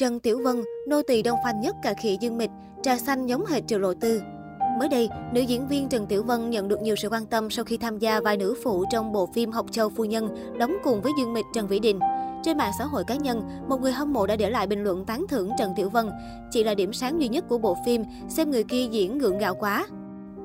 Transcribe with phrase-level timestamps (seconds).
[0.00, 2.50] Trần Tiểu Vân, nô tỳ đông phanh nhất cả khỉ dương mịch,
[2.82, 4.22] trà xanh giống hệt Triệu Lộ Tư.
[4.78, 7.64] Mới đây, nữ diễn viên Trần Tiểu Vân nhận được nhiều sự quan tâm sau
[7.64, 10.28] khi tham gia vai nữ phụ trong bộ phim Học Châu Phu Nhân,
[10.58, 11.98] đóng cùng với Dương Mịch Trần Vĩ Đình.
[12.42, 15.04] Trên mạng xã hội cá nhân, một người hâm mộ đã để lại bình luận
[15.04, 16.10] tán thưởng Trần Tiểu Vân.
[16.50, 19.54] Chị là điểm sáng duy nhất của bộ phim, xem người kia diễn gượng gạo
[19.54, 19.86] quá.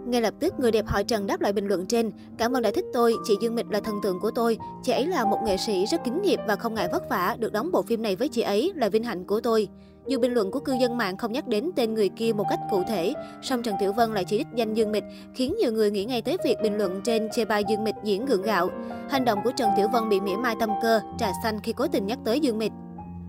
[0.06, 2.12] Ngay lập tức, người đẹp họ Trần đáp lại bình luận trên.
[2.38, 4.58] Cảm ơn đã thích tôi, chị Dương Mịch là thần tượng của tôi.
[4.84, 7.54] Chị ấy là một nghệ sĩ rất kính nghiệp và không ngại vất vả, được
[7.54, 9.68] đóng bộ phim này với chị ấy là vinh hạnh của tôi.
[10.07, 12.60] Dù bình luận của cư dân mạng không nhắc đến tên người kia một cách
[12.71, 15.04] cụ thể, song Trần Tiểu Vân lại chỉ đích danh Dương Mịch,
[15.34, 18.26] khiến nhiều người nghĩ ngay tới việc bình luận trên chê bai Dương Mịch diễn
[18.26, 18.70] gượng gạo.
[19.10, 21.87] Hành động của Trần Tiểu Vân bị mỉa mai tâm cơ, trà xanh khi cố
[21.87, 22.71] tình nhắc tới Dương Mịch.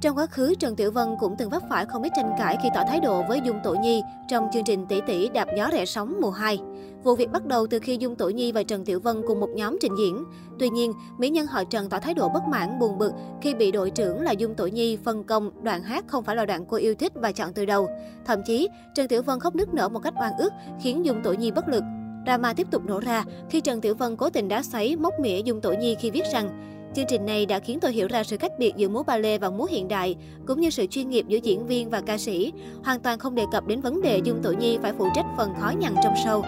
[0.01, 2.69] Trong quá khứ, Trần Tiểu Vân cũng từng vấp phải không ít tranh cãi khi
[2.75, 5.85] tỏ thái độ với Dung Tổ Nhi trong chương trình Tỷ Tỷ Đạp Gió rẻ
[5.85, 6.59] Sóng mùa 2.
[7.03, 9.49] Vụ việc bắt đầu từ khi Dung Tổ Nhi và Trần Tiểu Vân cùng một
[9.55, 10.25] nhóm trình diễn.
[10.59, 13.73] Tuy nhiên, mỹ nhân họ Trần tỏ thái độ bất mãn buồn bực khi bị
[13.73, 16.77] đội trưởng là Dung Tổ Nhi phân công đoạn hát không phải là đoạn cô
[16.77, 17.89] yêu thích và chọn từ đầu.
[18.27, 20.53] Thậm chí, Trần Tiểu Vân khóc nức nở một cách oan ức,
[20.83, 21.83] khiến Dung Tổ Nhi bất lực.
[22.27, 25.39] Drama tiếp tục nổ ra khi Trần Tiểu Vân cố tình đá xoáy móc mỉa
[25.45, 28.37] Dung Tổ Nhi khi viết rằng Chương trình này đã khiến tôi hiểu ra sự
[28.37, 31.39] cách biệt giữa múa ballet và múa hiện đại, cũng như sự chuyên nghiệp giữa
[31.43, 32.53] diễn viên và ca sĩ,
[32.85, 35.51] hoàn toàn không đề cập đến vấn đề Dung Tổ Nhi phải phụ trách phần
[35.61, 36.43] khó nhằn trong show.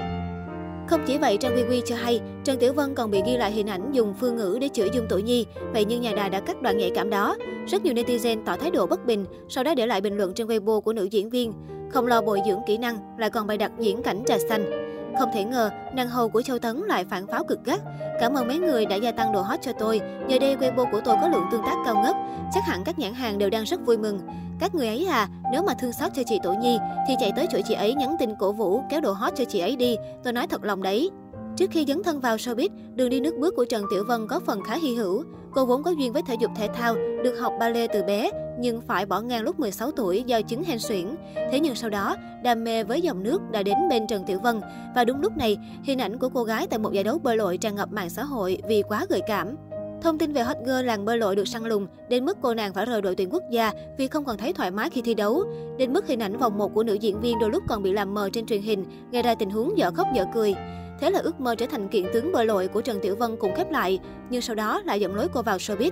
[0.88, 3.52] Không chỉ vậy, Trang Quy Quy cho hay, Trần Tiểu Vân còn bị ghi lại
[3.52, 6.40] hình ảnh dùng phương ngữ để chửi Dung Tổ Nhi, vậy nhưng nhà đài đã
[6.40, 7.36] cắt đoạn nhạy cảm đó.
[7.66, 10.46] Rất nhiều netizen tỏ thái độ bất bình, sau đó để lại bình luận trên
[10.46, 11.52] Weibo của nữ diễn viên.
[11.90, 14.88] Không lo bồi dưỡng kỹ năng, lại còn bày đặt diễn cảnh trà xanh.
[15.18, 17.80] Không thể ngờ, nàng hầu của Châu Tấn lại phản pháo cực gắt.
[18.20, 20.00] Cảm ơn mấy người đã gia tăng độ hot cho tôi.
[20.28, 22.16] Giờ đây Weibo của tôi có lượng tương tác cao ngất.
[22.54, 24.20] Chắc hẳn các nhãn hàng đều đang rất vui mừng.
[24.60, 27.46] Các người ấy à, nếu mà thương xót cho chị Tổ Nhi thì chạy tới
[27.50, 29.96] chỗ chị ấy nhắn tin cổ vũ kéo độ hot cho chị ấy đi.
[30.24, 31.10] Tôi nói thật lòng đấy.
[31.58, 34.40] Trước khi dấn thân vào showbiz, đường đi nước bước của Trần Tiểu Vân có
[34.40, 35.24] phần khá hy hữu.
[35.54, 38.80] Cô vốn có duyên với thể dục thể thao, được học ballet từ bé, nhưng
[38.80, 41.14] phải bỏ ngang lúc 16 tuổi do chứng hen suyễn.
[41.34, 44.60] Thế nhưng sau đó, đam mê với dòng nước đã đến bên Trần Tiểu Vân.
[44.94, 47.58] Và đúng lúc này, hình ảnh của cô gái tại một giải đấu bơi lội
[47.58, 49.56] tràn ngập mạng xã hội vì quá gợi cảm.
[50.02, 52.72] Thông tin về hot girl làng bơi lội được săn lùng, đến mức cô nàng
[52.72, 55.44] phải rời đội tuyển quốc gia vì không còn thấy thoải mái khi thi đấu.
[55.78, 58.14] Đến mức hình ảnh vòng một của nữ diễn viên đôi lúc còn bị làm
[58.14, 60.54] mờ trên truyền hình, gây ra tình huống dở khóc dở cười.
[61.00, 63.54] Thế là ước mơ trở thành kiện tướng bơi lội của Trần Tiểu Vân cũng
[63.54, 63.98] khép lại,
[64.30, 65.90] nhưng sau đó lại dẫn lối cô vào showbiz.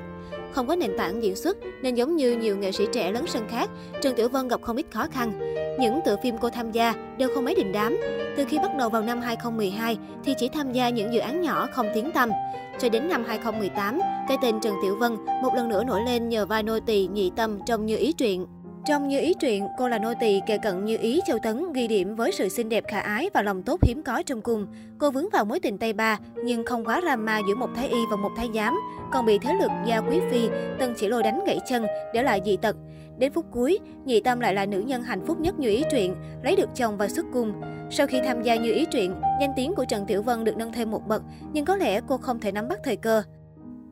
[0.53, 3.49] Không có nền tảng diễn xuất nên giống như nhiều nghệ sĩ trẻ lớn sân
[3.49, 3.71] khác,
[4.03, 5.55] Trần Tiểu Vân gặp không ít khó khăn.
[5.81, 7.97] Những tựa phim cô tham gia đều không mấy đình đám.
[8.37, 11.67] Từ khi bắt đầu vào năm 2012 thì chỉ tham gia những dự án nhỏ
[11.73, 12.31] không tiếng tăm.
[12.79, 16.47] Cho đến năm 2018, cái tên Trần Tiểu Vân một lần nữa nổi lên nhờ
[16.47, 18.47] vai nô tỳ nhị tâm trong Như Ý Truyện.
[18.87, 21.89] Trong Như Ý truyện, cô là nô tỳ kề cận Như Ý Châu Tấn ghi
[21.89, 24.67] điểm với sự xinh đẹp khả ái và lòng tốt hiếm có trong cung.
[24.99, 27.99] Cô vướng vào mối tình Tây Ba nhưng không quá drama giữa một thái y
[28.11, 28.81] và một thái giám,
[29.13, 30.49] còn bị thế lực gia quý phi
[30.79, 32.77] Tân Chỉ Lôi đánh gãy chân để lại dị tật.
[33.19, 36.15] Đến phút cuối, Nhị Tâm lại là nữ nhân hạnh phúc nhất Như Ý truyện,
[36.43, 37.53] lấy được chồng và xuất cung.
[37.91, 40.73] Sau khi tham gia Như Ý truyện, danh tiếng của Trần Tiểu Vân được nâng
[40.73, 41.23] thêm một bậc,
[41.53, 43.23] nhưng có lẽ cô không thể nắm bắt thời cơ.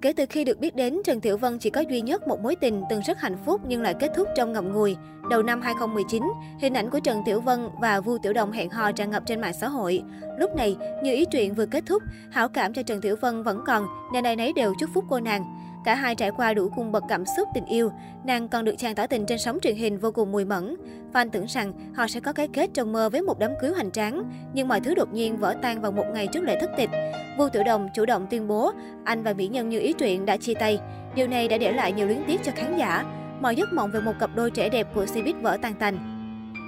[0.05, 2.57] Kể từ khi được biết đến, Trần Tiểu Vân chỉ có duy nhất một mối
[2.57, 4.97] tình từng rất hạnh phúc nhưng lại kết thúc trong ngậm ngùi.
[5.31, 6.23] Đầu năm 2019,
[6.61, 9.41] hình ảnh của Trần Tiểu Vân và Vu Tiểu Đồng hẹn hò tràn ngập trên
[9.41, 10.03] mạng xã hội.
[10.39, 13.61] Lúc này, như ý chuyện vừa kết thúc, hảo cảm cho Trần Tiểu Vân vẫn
[13.67, 15.64] còn, nên ai nấy đều chúc phúc cô nàng.
[15.85, 17.93] Cả hai trải qua đủ cung bậc cảm xúc tình yêu,
[18.25, 20.77] nàng còn được chàng tỏ tình trên sóng truyền hình vô cùng mùi mẫn.
[21.13, 23.91] Fan tưởng rằng họ sẽ có cái kết trong mơ với một đám cưới hoành
[23.91, 24.23] tráng,
[24.53, 26.91] nhưng mọi thứ đột nhiên vỡ tan vào một ngày trước lễ thất tịch.
[27.39, 28.73] Vu Tiểu Đồng chủ động tuyên bố
[29.05, 30.79] anh và mỹ nhân như ý truyện đã chia tay.
[31.15, 33.05] Điều này đã để lại nhiều luyến tiếc cho khán giả.
[33.41, 36.14] Mọi giấc mộng về một cặp đôi trẻ đẹp của Cbiz vỡ tan tành.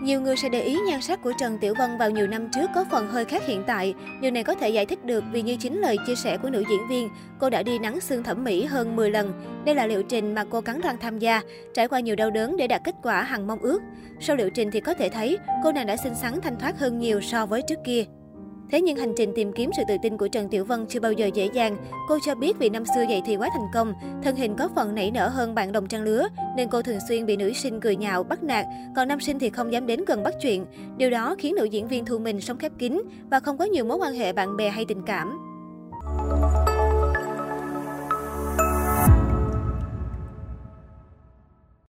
[0.02, 2.70] Nhiều người sẽ để ý nhan sắc của Trần Tiểu Vân vào nhiều năm trước
[2.74, 3.94] có phần hơi khác hiện tại.
[4.20, 6.64] Điều này có thể giải thích được vì như chính lời chia sẻ của nữ
[6.70, 7.08] diễn viên,
[7.38, 9.32] cô đã đi nắng xương thẩm mỹ hơn 10 lần.
[9.64, 11.42] Đây là liệu trình mà cô cắn răng tham gia,
[11.74, 13.82] trải qua nhiều đau đớn để đạt kết quả hằng mong ước.
[14.20, 16.98] Sau liệu trình thì có thể thấy cô nàng đã xinh xắn thanh thoát hơn
[16.98, 18.04] nhiều so với trước kia.
[18.70, 21.12] Thế nhưng hành trình tìm kiếm sự tự tin của Trần Tiểu Vân chưa bao
[21.12, 21.76] giờ dễ dàng.
[22.08, 24.94] Cô cho biết vì năm xưa dậy thì quá thành công, thân hình có phần
[24.94, 27.96] nảy nở hơn bạn đồng trang lứa, nên cô thường xuyên bị nữ sinh cười
[27.96, 28.66] nhạo, bắt nạt,
[28.96, 30.66] còn nam sinh thì không dám đến gần bắt chuyện.
[30.96, 33.84] Điều đó khiến nữ diễn viên Thu mình sống khép kín và không có nhiều
[33.84, 35.45] mối quan hệ bạn bè hay tình cảm.